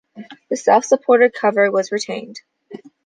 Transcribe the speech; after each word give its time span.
The 0.49 0.57
self-supported 0.57 1.31
cover 1.31 1.69
was 1.69 1.91
retained. 1.91 2.39